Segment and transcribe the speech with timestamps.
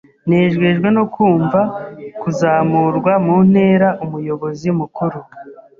[0.27, 1.61] Nejejwe no kumva
[2.21, 5.19] kuzamurwa mu ntera Umuyobozi mukuru.